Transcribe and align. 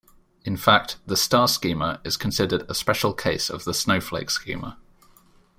In 0.43 0.57
fact, 0.57 0.97
the 1.05 1.15
star 1.15 1.47
schema 1.47 2.01
is 2.03 2.17
considered 2.17 2.65
a 2.67 2.73
special 2.73 3.13
case 3.13 3.51
of 3.51 3.65
the 3.65 3.71
snowflake 3.75 4.31
schema. 4.31 4.79